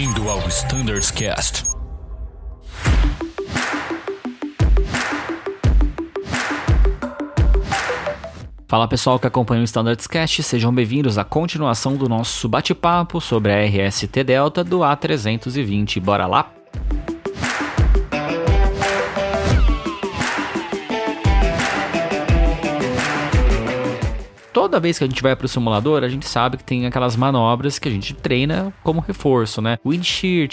Bem-vindo 0.00 0.30
ao 0.30 0.38
Standards 0.48 1.10
Cast. 1.10 1.62
Fala 8.66 8.88
pessoal 8.88 9.18
que 9.18 9.26
acompanha 9.26 9.60
o 9.60 9.64
Standards 9.64 10.06
Cast, 10.06 10.42
sejam 10.42 10.74
bem-vindos 10.74 11.18
à 11.18 11.24
continuação 11.24 11.96
do 11.96 12.08
nosso 12.08 12.48
bate-papo 12.48 13.20
sobre 13.20 13.52
a 13.52 13.62
RST 13.62 14.24
Delta 14.24 14.64
do 14.64 14.78
A320. 14.78 16.00
Bora 16.00 16.26
lá? 16.26 16.50
Toda 24.60 24.78
vez 24.78 24.98
que 24.98 25.04
a 25.04 25.06
gente 25.06 25.22
vai 25.22 25.34
pro 25.34 25.48
simulador, 25.48 26.04
a 26.04 26.08
gente 26.10 26.28
sabe 26.28 26.58
que 26.58 26.64
tem 26.64 26.84
aquelas 26.84 27.16
manobras 27.16 27.78
que 27.78 27.88
a 27.88 27.90
gente 27.90 28.12
treina 28.12 28.70
como 28.82 29.00
reforço, 29.00 29.62
né? 29.62 29.78
Wind 29.82 30.04
shear, 30.04 30.50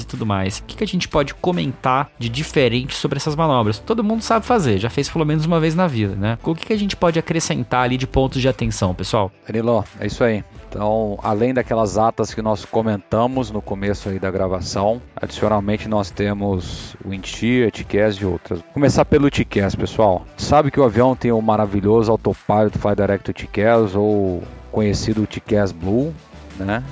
e 0.00 0.04
tudo 0.06 0.24
mais. 0.24 0.60
O 0.60 0.62
que, 0.62 0.78
que 0.78 0.84
a 0.84 0.86
gente 0.86 1.06
pode 1.06 1.34
comentar 1.34 2.10
de 2.18 2.30
diferente 2.30 2.94
sobre 2.94 3.18
essas 3.18 3.36
manobras? 3.36 3.78
Todo 3.78 4.02
mundo 4.02 4.22
sabe 4.22 4.46
fazer, 4.46 4.78
já 4.78 4.88
fez 4.88 5.10
pelo 5.10 5.26
menos 5.26 5.44
uma 5.44 5.60
vez 5.60 5.74
na 5.74 5.86
vida, 5.86 6.16
né? 6.16 6.38
O 6.42 6.54
que, 6.54 6.64
que 6.64 6.72
a 6.72 6.78
gente 6.78 6.96
pode 6.96 7.18
acrescentar 7.18 7.82
ali 7.84 7.98
de 7.98 8.06
pontos 8.06 8.40
de 8.40 8.48
atenção, 8.48 8.94
pessoal? 8.94 9.30
Danilo, 9.46 9.84
é 10.00 10.06
isso 10.06 10.24
aí. 10.24 10.42
Então, 10.74 11.16
além 11.22 11.54
daquelas 11.54 11.96
atas 11.96 12.34
que 12.34 12.42
nós 12.42 12.64
comentamos 12.64 13.48
no 13.48 13.62
começo 13.62 14.08
aí 14.08 14.18
da 14.18 14.28
gravação, 14.28 15.00
adicionalmente 15.14 15.88
nós 15.88 16.10
temos 16.10 16.96
o 17.04 17.14
Intia, 17.14 17.70
TCAS 17.70 18.16
e 18.16 18.24
outras. 18.24 18.58
Vou 18.58 18.72
começar 18.74 19.04
pelo 19.04 19.30
TCAS, 19.30 19.76
pessoal. 19.76 20.26
Sabe 20.36 20.72
que 20.72 20.80
o 20.80 20.82
avião 20.82 21.14
tem 21.14 21.30
o 21.30 21.40
maravilhoso 21.40 22.10
Autopilot 22.10 22.76
Fly 22.76 22.96
Direct 22.96 23.32
TCAS 23.32 23.94
ou 23.94 24.42
conhecido 24.72 25.28
TCAS 25.28 25.70
Blue, 25.70 26.12
né? 26.58 26.82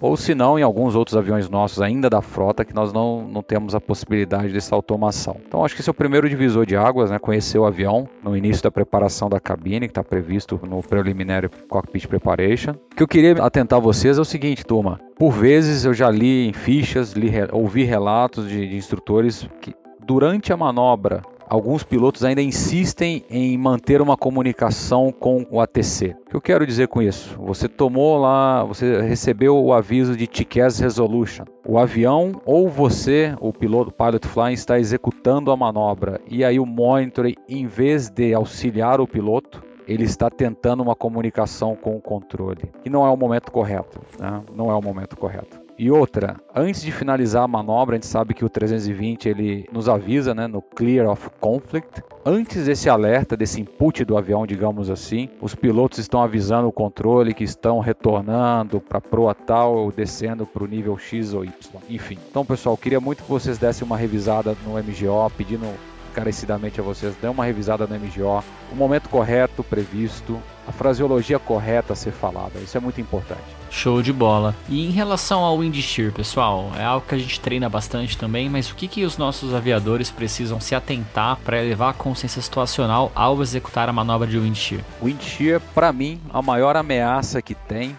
Ou 0.00 0.16
se 0.16 0.34
não 0.34 0.58
em 0.58 0.62
alguns 0.62 0.94
outros 0.94 1.16
aviões 1.16 1.48
nossos 1.48 1.80
ainda 1.80 2.08
da 2.08 2.20
frota 2.20 2.64
que 2.64 2.74
nós 2.74 2.92
não, 2.92 3.26
não 3.26 3.42
temos 3.42 3.74
a 3.74 3.80
possibilidade 3.80 4.52
dessa 4.52 4.74
automação. 4.74 5.36
Então 5.46 5.64
acho 5.64 5.74
que 5.74 5.80
esse 5.80 5.90
é 5.90 5.92
o 5.92 5.94
primeiro 5.94 6.28
divisor 6.28 6.64
de 6.64 6.76
águas, 6.76 7.10
né? 7.10 7.18
conhecer 7.18 7.58
o 7.58 7.66
avião 7.66 8.08
no 8.22 8.36
início 8.36 8.62
da 8.62 8.70
preparação 8.70 9.28
da 9.28 9.40
cabine, 9.40 9.86
que 9.86 9.92
está 9.92 10.04
previsto 10.04 10.60
no 10.62 10.82
Preliminary 10.82 11.48
Cockpit 11.68 12.06
Preparation. 12.06 12.72
O 12.72 12.96
que 12.96 13.02
eu 13.02 13.08
queria 13.08 13.32
atentar 13.42 13.80
vocês 13.80 14.18
é 14.18 14.20
o 14.20 14.24
seguinte, 14.24 14.64
turma. 14.64 15.00
Por 15.18 15.32
vezes 15.32 15.84
eu 15.84 15.92
já 15.92 16.10
li 16.10 16.48
em 16.48 16.52
fichas, 16.52 17.12
li, 17.12 17.30
ouvi 17.52 17.84
relatos 17.84 18.48
de, 18.48 18.68
de 18.68 18.76
instrutores 18.76 19.48
que 19.60 19.74
durante 20.04 20.52
a 20.52 20.56
manobra 20.56 21.22
alguns 21.48 21.82
pilotos 21.82 22.24
ainda 22.24 22.42
insistem 22.42 23.24
em 23.30 23.56
manter 23.56 24.00
uma 24.00 24.16
comunicação 24.16 25.12
com 25.12 25.46
o 25.50 25.60
ATC. 25.60 26.14
O 26.26 26.30
que 26.30 26.36
eu 26.36 26.40
quero 26.40 26.66
dizer 26.66 26.88
com 26.88 27.00
isso? 27.00 27.36
Você 27.40 27.68
tomou 27.68 28.18
lá, 28.18 28.62
você 28.64 29.00
recebeu 29.00 29.56
o 29.56 29.72
aviso 29.72 30.16
de 30.16 30.26
TCAS 30.26 30.78
Resolution. 30.78 31.44
O 31.66 31.78
avião 31.78 32.40
ou 32.44 32.68
você, 32.68 33.34
o 33.40 33.52
piloto 33.52 33.92
pilot 33.92 34.26
flying, 34.26 34.52
está 34.52 34.78
executando 34.78 35.50
a 35.50 35.56
manobra 35.56 36.20
e 36.28 36.44
aí 36.44 36.58
o 36.60 36.66
monitor, 36.66 37.26
em 37.48 37.66
vez 37.66 38.08
de 38.08 38.34
auxiliar 38.34 39.00
o 39.00 39.06
piloto, 39.06 39.62
ele 39.86 40.04
está 40.04 40.28
tentando 40.28 40.82
uma 40.82 40.94
comunicação 40.94 41.74
com 41.74 41.96
o 41.96 42.00
controle. 42.00 42.70
E 42.84 42.90
não 42.90 43.06
é 43.06 43.10
o 43.10 43.16
momento 43.16 43.50
correto. 43.50 44.00
Né? 44.18 44.42
Não 44.54 44.70
é 44.70 44.74
o 44.74 44.82
momento 44.82 45.16
correto. 45.16 45.67
E 45.78 45.92
outra, 45.92 46.36
antes 46.52 46.82
de 46.82 46.90
finalizar 46.90 47.44
a 47.44 47.48
manobra, 47.48 47.94
a 47.94 47.98
gente 47.98 48.08
sabe 48.08 48.34
que 48.34 48.44
o 48.44 48.48
320 48.48 49.28
ele 49.28 49.68
nos 49.72 49.88
avisa, 49.88 50.34
né, 50.34 50.48
no 50.48 50.60
Clear 50.60 51.08
of 51.08 51.30
Conflict. 51.38 52.02
Antes 52.26 52.66
desse 52.66 52.90
alerta, 52.90 53.36
desse 53.36 53.60
input 53.60 54.04
do 54.04 54.18
avião, 54.18 54.44
digamos 54.44 54.90
assim, 54.90 55.28
os 55.40 55.54
pilotos 55.54 56.00
estão 56.00 56.20
avisando 56.20 56.66
o 56.66 56.72
controle 56.72 57.32
que 57.32 57.44
estão 57.44 57.78
retornando 57.78 58.80
para 58.80 59.00
proa 59.00 59.36
tal 59.36 59.76
ou 59.76 59.92
descendo 59.92 60.44
para 60.44 60.64
o 60.64 60.66
nível 60.66 60.98
X 60.98 61.32
ou 61.32 61.44
Y. 61.44 61.52
Enfim. 61.88 62.18
Então, 62.28 62.44
pessoal, 62.44 62.76
queria 62.76 62.98
muito 62.98 63.22
que 63.22 63.30
vocês 63.30 63.56
dessem 63.56 63.86
uma 63.86 63.96
revisada 63.96 64.56
no 64.66 64.72
MGO, 64.72 65.30
pedindo 65.36 65.64
encarecidamente 66.10 66.80
a 66.80 66.82
vocês, 66.82 67.14
dê 67.22 67.28
uma 67.28 67.44
revisada 67.44 67.86
no 67.86 67.94
MGO, 67.94 68.42
o 68.72 68.74
momento 68.74 69.08
correto 69.08 69.62
previsto, 69.62 70.40
a 70.66 70.72
fraseologia 70.72 71.38
correta 71.38 71.92
a 71.92 71.96
ser 71.96 72.10
falada. 72.10 72.58
Isso 72.58 72.76
é 72.76 72.80
muito 72.80 73.00
importante. 73.00 73.57
Show 73.70 74.02
de 74.02 74.12
bola. 74.12 74.54
E 74.68 74.86
em 74.86 74.90
relação 74.90 75.40
ao 75.40 75.58
wind 75.58 75.76
shear, 75.80 76.12
pessoal, 76.12 76.72
é 76.76 76.84
algo 76.84 77.06
que 77.06 77.14
a 77.14 77.18
gente 77.18 77.40
treina 77.40 77.68
bastante 77.68 78.16
também, 78.16 78.48
mas 78.48 78.70
o 78.70 78.74
que, 78.74 78.88
que 78.88 79.04
os 79.04 79.18
nossos 79.18 79.54
aviadores 79.54 80.10
precisam 80.10 80.60
se 80.60 80.74
atentar 80.74 81.36
para 81.44 81.62
elevar 81.62 81.90
a 81.90 81.94
consciência 81.94 82.40
situacional 82.40 83.12
ao 83.14 83.40
executar 83.42 83.88
a 83.88 83.92
manobra 83.92 84.26
de 84.26 84.38
wind 84.38 84.56
shear? 84.56 84.82
Wind 85.02 85.22
shear, 85.22 85.60
para 85.74 85.92
mim, 85.92 86.20
a 86.30 86.40
maior 86.40 86.76
ameaça 86.76 87.42
que 87.42 87.54
tem 87.54 87.96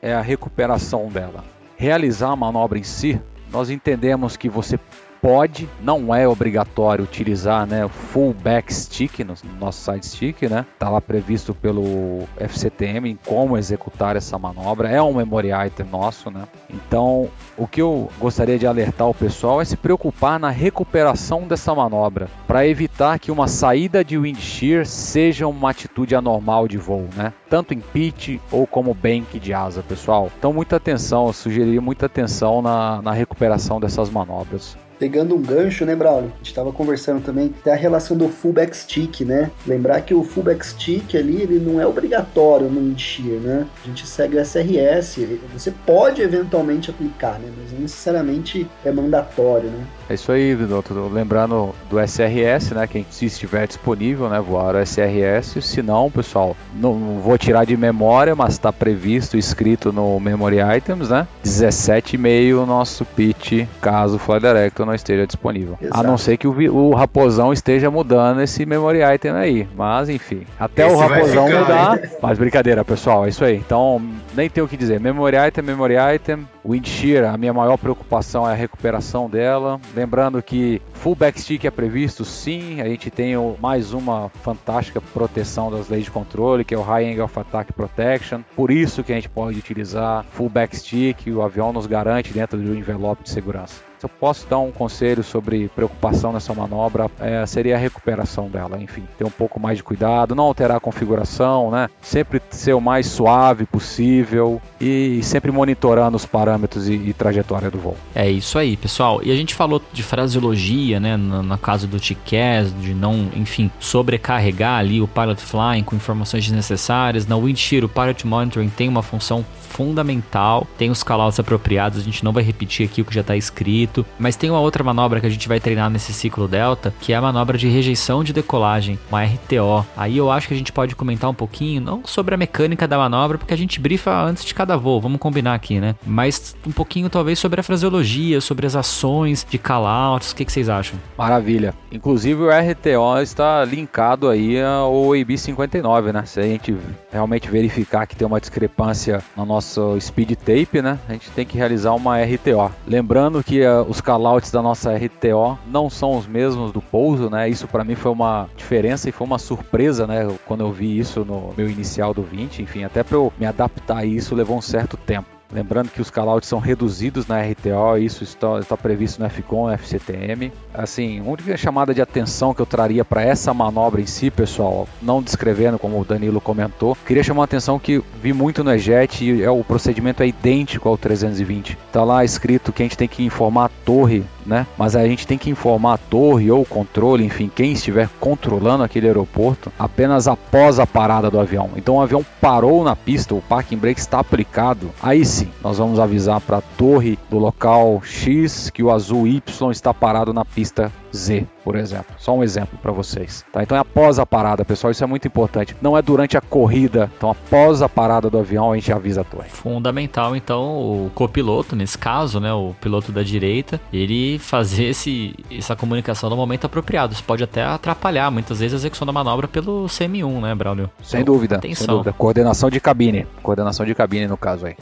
é 0.00 0.12
a 0.12 0.20
recuperação 0.20 1.08
dela. 1.08 1.44
Realizar 1.76 2.30
a 2.30 2.36
manobra 2.36 2.78
em 2.78 2.82
si, 2.82 3.20
nós 3.50 3.70
entendemos 3.70 4.36
que 4.36 4.48
você 4.48 4.78
pode, 5.22 5.68
não 5.80 6.12
é 6.12 6.26
obrigatório 6.26 7.04
utilizar 7.04 7.64
né, 7.64 7.88
full 7.88 8.34
back 8.34 8.74
stick 8.74 9.20
no 9.20 9.34
nosso 9.60 9.92
side 9.92 10.04
stick, 10.04 10.42
né? 10.42 10.66
Tá 10.80 10.90
lá 10.90 11.00
previsto 11.00 11.54
pelo 11.54 12.24
FCTM 12.36 13.10
em 13.10 13.18
como 13.24 13.56
executar 13.56 14.16
essa 14.16 14.36
manobra. 14.36 14.90
É 14.90 15.00
um 15.00 15.14
memory 15.14 15.50
item 15.66 15.86
nosso, 15.86 16.28
né? 16.28 16.42
Então, 16.68 17.28
o 17.56 17.68
que 17.68 17.80
eu 17.80 18.10
gostaria 18.18 18.58
de 18.58 18.66
alertar 18.66 19.08
o 19.08 19.14
pessoal 19.14 19.60
é 19.60 19.64
se 19.64 19.76
preocupar 19.76 20.40
na 20.40 20.50
recuperação 20.50 21.46
dessa 21.46 21.72
manobra, 21.72 22.28
para 22.48 22.66
evitar 22.66 23.18
que 23.20 23.30
uma 23.30 23.46
saída 23.46 24.04
de 24.04 24.18
wind 24.18 24.40
shear 24.40 24.84
seja 24.84 25.46
uma 25.46 25.70
atitude 25.70 26.16
anormal 26.16 26.66
de 26.66 26.78
voo, 26.78 27.08
né? 27.16 27.32
Tanto 27.48 27.72
em 27.72 27.80
pitch 27.80 28.40
ou 28.50 28.66
como 28.66 28.92
bank 28.92 29.38
de 29.38 29.54
asa, 29.54 29.84
pessoal. 29.84 30.32
Então, 30.36 30.52
muita 30.52 30.76
atenção, 30.76 31.28
eu 31.28 31.32
sugeriria 31.32 31.80
muita 31.80 32.06
atenção 32.06 32.60
na, 32.60 33.00
na 33.00 33.12
recuperação 33.12 33.78
dessas 33.78 34.10
manobras 34.10 34.76
pegando 35.02 35.34
um 35.34 35.42
gancho, 35.42 35.84
né, 35.84 35.96
Braulio? 35.96 36.30
A 36.32 36.36
gente 36.36 36.46
estava 36.46 36.72
conversando 36.72 37.24
também 37.24 37.52
até 37.58 37.72
a 37.72 37.74
relação 37.74 38.16
do 38.16 38.28
fullback 38.28 38.76
stick, 38.76 39.22
né? 39.22 39.50
Lembrar 39.66 40.00
que 40.02 40.14
o 40.14 40.22
fullback 40.22 40.64
stick 40.64 41.16
ali, 41.16 41.42
ele 41.42 41.58
não 41.58 41.80
é 41.80 41.84
obrigatório 41.84 42.68
no 42.68 42.80
Indshear, 42.80 43.40
né? 43.40 43.66
A 43.82 43.88
gente 43.88 44.06
segue 44.06 44.36
o 44.36 44.40
SRS, 44.40 45.26
você 45.52 45.72
pode 45.84 46.22
eventualmente 46.22 46.88
aplicar, 46.88 47.40
né? 47.40 47.50
Mas 47.60 47.72
não 47.72 47.80
necessariamente 47.80 48.64
é 48.84 48.92
mandatório, 48.92 49.70
né? 49.70 49.84
É 50.12 50.14
isso 50.14 50.30
aí, 50.30 50.54
doutor. 50.54 51.10
Lembrando 51.10 51.74
do 51.88 51.98
SRS, 51.98 52.74
né? 52.74 52.86
Quem 52.86 53.06
se 53.08 53.24
estiver 53.24 53.66
disponível, 53.66 54.28
né? 54.28 54.38
Voar 54.40 54.74
o 54.74 54.78
SRS. 54.78 55.62
Se 55.62 55.80
não, 55.80 56.10
pessoal, 56.10 56.54
não 56.74 57.18
vou 57.18 57.38
tirar 57.38 57.64
de 57.64 57.74
memória, 57.78 58.36
mas 58.36 58.52
está 58.52 58.70
previsto, 58.70 59.38
escrito 59.38 59.90
no 59.90 60.20
Memory 60.20 60.58
Items, 60.76 61.08
né? 61.08 61.26
17,5 61.42 62.66
nosso 62.66 63.06
pitch, 63.06 63.66
caso 63.80 64.16
o 64.16 64.18
Fly 64.18 64.38
Director 64.38 64.84
não 64.84 64.94
esteja 64.94 65.26
disponível. 65.26 65.78
Exato. 65.80 65.98
A 65.98 66.02
não 66.02 66.18
ser 66.18 66.36
que 66.36 66.46
o, 66.46 66.74
o, 66.74 66.94
Raposão 66.94 67.50
esteja 67.50 67.90
mudando 67.90 68.42
esse 68.42 68.66
Memory 68.66 69.00
Item 69.14 69.30
aí. 69.32 69.66
Mas, 69.74 70.10
enfim, 70.10 70.42
até 70.60 70.86
esse 70.86 70.94
o 70.94 70.98
Raposão 70.98 71.44
mudar. 71.48 71.98
Mas 72.20 72.38
brincadeira, 72.38 72.84
pessoal, 72.84 73.24
é 73.24 73.30
isso 73.30 73.42
aí. 73.42 73.56
Então, 73.56 74.02
nem 74.36 74.50
tem 74.50 74.62
o 74.62 74.68
que 74.68 74.76
dizer. 74.76 75.00
Memory 75.00 75.36
Item, 75.48 75.64
Memory 75.64 75.94
Item. 76.16 76.46
Wind 76.64 76.86
Shear, 76.86 77.32
a 77.32 77.36
minha 77.36 77.52
maior 77.52 77.76
preocupação 77.76 78.48
é 78.48 78.52
a 78.52 78.54
recuperação 78.54 79.28
dela. 79.28 79.80
Lembrando 80.02 80.42
que 80.42 80.82
full 80.94 81.14
backstick 81.14 81.64
é 81.64 81.70
previsto, 81.70 82.24
sim. 82.24 82.80
A 82.80 82.88
gente 82.88 83.08
tem 83.08 83.34
mais 83.60 83.92
uma 83.92 84.30
fantástica 84.42 85.00
proteção 85.00 85.70
das 85.70 85.88
leis 85.88 86.06
de 86.06 86.10
controle, 86.10 86.64
que 86.64 86.74
é 86.74 86.76
o 86.76 86.82
High 86.82 87.12
Angle 87.12 87.22
of 87.22 87.38
Attack 87.38 87.72
Protection. 87.72 88.40
Por 88.56 88.72
isso 88.72 89.04
que 89.04 89.12
a 89.12 89.14
gente 89.14 89.28
pode 89.28 89.56
utilizar 89.56 90.24
full 90.32 90.48
backstick, 90.48 91.30
o 91.30 91.40
avião 91.40 91.72
nos 91.72 91.86
garante 91.86 92.32
dentro 92.32 92.58
do 92.58 92.74
envelope 92.74 93.22
de 93.22 93.30
segurança. 93.30 93.91
Se 94.02 94.06
eu 94.06 94.10
posso 94.10 94.48
dar 94.48 94.58
um 94.58 94.72
conselho 94.72 95.22
sobre 95.22 95.68
preocupação 95.68 96.32
nessa 96.32 96.52
manobra, 96.52 97.08
é, 97.20 97.46
seria 97.46 97.76
a 97.76 97.78
recuperação 97.78 98.48
dela. 98.48 98.82
Enfim, 98.82 99.04
ter 99.16 99.22
um 99.22 99.30
pouco 99.30 99.60
mais 99.60 99.76
de 99.76 99.84
cuidado, 99.84 100.34
não 100.34 100.42
alterar 100.42 100.78
a 100.78 100.80
configuração, 100.80 101.70
né? 101.70 101.88
Sempre 102.00 102.42
ser 102.50 102.72
o 102.72 102.80
mais 102.80 103.06
suave 103.06 103.64
possível 103.64 104.60
e 104.80 105.20
sempre 105.22 105.52
monitorando 105.52 106.16
os 106.16 106.26
parâmetros 106.26 106.88
e, 106.88 106.94
e 106.94 107.12
trajetória 107.12 107.70
do 107.70 107.78
voo. 107.78 107.96
É 108.12 108.28
isso 108.28 108.58
aí, 108.58 108.76
pessoal. 108.76 109.20
E 109.22 109.30
a 109.30 109.36
gente 109.36 109.54
falou 109.54 109.80
de 109.92 110.02
fraseologia, 110.02 110.98
né? 110.98 111.16
Na 111.16 111.56
caso 111.56 111.86
do 111.86 112.00
TCAS, 112.00 112.74
de 112.80 112.94
não, 112.94 113.28
enfim, 113.36 113.70
sobrecarregar 113.78 114.80
ali 114.80 115.00
o 115.00 115.06
pilot 115.06 115.40
flying 115.40 115.84
com 115.84 115.94
informações 115.94 116.42
desnecessárias. 116.42 117.24
Na 117.24 117.36
Windshear, 117.36 117.84
o 117.84 117.88
pilot 117.88 118.26
monitoring 118.26 118.68
tem 118.68 118.88
uma 118.88 119.00
função 119.00 119.44
fundamental, 119.72 120.66
tem 120.76 120.90
os 120.90 121.02
callouts 121.02 121.40
apropriados, 121.40 121.98
a 121.98 122.02
gente 122.02 122.22
não 122.22 122.32
vai 122.32 122.42
repetir 122.42 122.84
aqui 122.84 123.00
o 123.00 123.04
que 123.04 123.14
já 123.14 123.22
está 123.22 123.34
escrito 123.34 123.91
bonito. 123.92 124.06
Mas 124.18 124.36
tem 124.36 124.50
uma 124.50 124.60
outra 124.60 124.82
manobra 124.82 125.20
que 125.20 125.26
a 125.26 125.30
gente 125.30 125.46
vai 125.46 125.60
treinar 125.60 125.90
nesse 125.90 126.12
ciclo 126.12 126.48
delta, 126.48 126.92
que 127.00 127.12
é 127.12 127.16
a 127.16 127.20
manobra 127.20 127.58
de 127.58 127.68
rejeição 127.68 128.24
de 128.24 128.32
decolagem, 128.32 128.98
uma 129.10 129.22
RTO. 129.22 129.86
Aí 129.96 130.16
eu 130.16 130.30
acho 130.30 130.48
que 130.48 130.54
a 130.54 130.56
gente 130.56 130.72
pode 130.72 130.96
comentar 130.96 131.28
um 131.28 131.34
pouquinho, 131.34 131.80
não 131.80 132.02
sobre 132.04 132.34
a 132.34 132.38
mecânica 132.38 132.88
da 132.88 132.96
manobra, 132.96 133.36
porque 133.36 133.52
a 133.52 133.56
gente 133.56 133.78
brifa 133.78 134.10
antes 134.22 134.44
de 134.44 134.54
cada 134.54 134.76
voo, 134.76 135.00
vamos 135.00 135.20
combinar 135.20 135.54
aqui, 135.54 135.78
né? 135.78 135.94
Mas 136.06 136.56
um 136.66 136.72
pouquinho 136.72 137.10
talvez 137.10 137.38
sobre 137.38 137.60
a 137.60 137.62
fraseologia, 137.62 138.40
sobre 138.40 138.66
as 138.66 138.74
ações 138.74 139.46
de 139.48 139.58
call-outs, 139.58 140.32
o 140.32 140.36
que, 140.36 140.44
que 140.44 140.52
vocês 140.52 140.68
acham? 140.68 140.98
Maravilha. 141.18 141.74
Inclusive 141.90 142.42
o 142.42 142.48
RTO 142.48 143.20
está 143.20 143.64
linkado 143.64 144.28
aí 144.28 144.60
ao 144.62 144.92
AB59, 144.92 146.12
né? 146.12 146.24
Se 146.24 146.40
a 146.40 146.44
gente 146.44 146.76
realmente 147.10 147.50
verificar 147.50 148.06
que 148.06 148.16
tem 148.16 148.26
uma 148.26 148.40
discrepância 148.40 149.22
no 149.36 149.44
nosso 149.44 149.98
speed 150.00 150.32
tape, 150.36 150.80
né? 150.80 150.98
A 151.08 151.12
gente 151.12 151.30
tem 151.30 151.44
que 151.44 151.56
realizar 151.56 151.92
uma 151.92 152.22
RTO. 152.22 152.72
Lembrando 152.86 153.42
que 153.42 153.62
os 153.82 154.00
callouts 154.00 154.50
da 154.50 154.62
nossa 154.62 154.94
RTO 154.94 155.58
não 155.66 155.90
são 155.90 156.16
os 156.16 156.26
mesmos 156.26 156.72
do 156.72 156.80
pouso, 156.80 157.28
né? 157.30 157.48
Isso 157.48 157.66
para 157.68 157.84
mim 157.84 157.94
foi 157.94 158.12
uma 158.12 158.48
diferença 158.56 159.08
e 159.08 159.12
foi 159.12 159.26
uma 159.26 159.38
surpresa, 159.38 160.06
né? 160.06 160.28
Quando 160.46 160.60
eu 160.60 160.72
vi 160.72 160.98
isso 160.98 161.24
no 161.24 161.52
meu 161.56 161.68
inicial 161.68 162.14
do 162.14 162.22
20, 162.22 162.62
enfim, 162.62 162.84
até 162.84 163.02
para 163.02 163.16
eu 163.16 163.32
me 163.38 163.46
adaptar 163.46 163.98
a 163.98 164.04
isso 164.04 164.34
levou 164.34 164.56
um 164.56 164.62
certo 164.62 164.96
tempo. 164.96 165.41
Lembrando 165.52 165.90
que 165.90 166.00
os 166.00 166.10
callouts 166.10 166.48
são 166.48 166.58
reduzidos 166.58 167.26
na 167.26 167.40
RTO, 167.42 167.98
isso 167.98 168.24
está, 168.24 168.58
está 168.58 168.76
previsto 168.76 169.22
no 169.22 169.28
FCOM 169.28 169.70
e 169.70 169.74
FCTM. 169.74 170.52
Assim, 170.72 171.20
a 171.20 171.22
única 171.22 171.56
chamada 171.56 171.92
de 171.92 172.00
atenção 172.00 172.54
que 172.54 172.62
eu 172.62 172.66
traria 172.66 173.04
para 173.04 173.22
essa 173.22 173.52
manobra 173.52 174.00
em 174.00 174.06
si, 174.06 174.30
pessoal, 174.30 174.88
não 175.00 175.22
descrevendo 175.22 175.78
como 175.78 176.00
o 176.00 176.04
Danilo 176.04 176.40
comentou, 176.40 176.96
queria 177.06 177.22
chamar 177.22 177.42
a 177.42 177.44
atenção 177.44 177.78
que 177.78 178.02
vi 178.22 178.32
muito 178.32 178.64
no 178.64 178.72
EJET 178.72 179.24
e 179.24 179.42
é, 179.42 179.50
o 179.50 179.62
procedimento 179.62 180.22
é 180.22 180.26
idêntico 180.26 180.88
ao 180.88 180.96
320. 180.96 181.78
Está 181.86 182.02
lá 182.02 182.24
escrito 182.24 182.72
que 182.72 182.82
a 182.82 182.86
gente 182.86 182.96
tem 182.96 183.08
que 183.08 183.24
informar 183.24 183.66
a 183.66 183.70
torre 183.84 184.24
né? 184.46 184.66
Mas 184.76 184.96
a 184.96 185.06
gente 185.06 185.26
tem 185.26 185.38
que 185.38 185.50
informar 185.50 185.94
a 185.94 185.98
torre 185.98 186.50
ou 186.50 186.62
o 186.62 186.66
controle, 186.66 187.24
enfim, 187.24 187.50
quem 187.54 187.72
estiver 187.72 188.08
controlando 188.20 188.84
aquele 188.84 189.06
aeroporto, 189.06 189.72
apenas 189.78 190.28
após 190.28 190.78
a 190.78 190.86
parada 190.86 191.30
do 191.30 191.40
avião. 191.40 191.70
Então 191.76 191.96
o 191.96 192.00
avião 192.00 192.24
parou 192.40 192.84
na 192.84 192.96
pista, 192.96 193.34
o 193.34 193.42
parking 193.42 193.76
brake 193.76 194.00
está 194.00 194.18
aplicado. 194.18 194.90
Aí 195.02 195.24
sim, 195.24 195.48
nós 195.62 195.78
vamos 195.78 195.98
avisar 195.98 196.40
para 196.40 196.58
a 196.58 196.62
torre 196.62 197.18
do 197.30 197.38
local 197.38 198.00
X 198.04 198.70
que 198.70 198.82
o 198.82 198.90
azul 198.90 199.26
Y 199.26 199.70
está 199.70 199.92
parado 199.92 200.32
na 200.32 200.44
pista 200.44 200.92
Z, 201.14 201.46
por 201.64 201.76
exemplo. 201.76 202.14
Só 202.18 202.34
um 202.34 202.42
exemplo 202.42 202.78
para 202.80 202.92
vocês. 202.92 203.44
Tá? 203.52 203.62
Então 203.62 203.76
é 203.76 203.80
após 203.80 204.18
a 204.18 204.26
parada, 204.26 204.64
pessoal. 204.64 204.90
Isso 204.90 205.04
é 205.04 205.06
muito 205.06 205.26
importante. 205.26 205.76
Não 205.80 205.96
é 205.96 206.02
durante 206.02 206.36
a 206.36 206.40
corrida. 206.40 207.10
Então 207.16 207.30
após 207.30 207.82
a 207.82 207.88
parada 207.88 208.30
do 208.30 208.38
avião 208.38 208.72
a 208.72 208.74
gente 208.74 208.92
avisa 208.92 209.20
a 209.22 209.24
torre. 209.24 209.48
Fundamental, 209.48 210.34
então, 210.34 210.62
o 210.78 211.10
copiloto, 211.14 211.76
nesse 211.76 211.98
caso, 211.98 212.40
né, 212.40 212.52
o 212.52 212.74
piloto 212.80 213.12
da 213.12 213.22
direita, 213.22 213.80
ele 213.92 214.38
fazer 214.38 214.84
esse, 214.84 215.34
essa 215.50 215.76
comunicação 215.76 216.30
no 216.30 216.36
momento 216.36 216.66
apropriado. 216.66 217.12
Isso 217.12 217.24
pode 217.24 217.42
até 217.42 217.62
atrapalhar 217.62 218.30
muitas 218.30 218.60
vezes 218.60 218.74
a 218.74 218.76
execução 218.76 219.06
da 219.06 219.12
manobra 219.12 219.46
pelo 219.46 219.86
CM1, 219.86 220.40
né, 220.40 220.54
Braulio? 220.54 220.90
Sem 221.02 221.20
então, 221.20 221.34
dúvida. 221.34 221.56
Atenção. 221.56 221.86
Sem 221.86 221.94
dúvida. 221.94 222.12
Coordenação 222.12 222.70
de 222.70 222.80
cabine. 222.80 223.26
Coordenação 223.42 223.86
de 223.86 223.94
cabine 223.94 224.26
no 224.26 224.36
caso 224.36 224.66
aí. 224.66 224.76